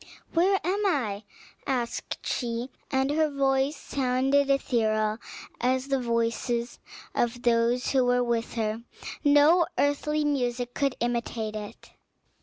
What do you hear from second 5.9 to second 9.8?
voice of those who were with her; no